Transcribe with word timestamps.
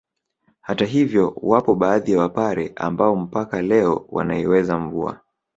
Hata 0.61 0.85
hivyo 0.85 1.33
wapo 1.41 1.75
baadhi 1.75 2.11
ya 2.11 2.19
wapare 2.19 2.73
ambao 2.75 3.15
mpaka 3.15 3.61
leo 3.61 4.05
wanaiweza 4.09 4.77
mvua 4.79 5.19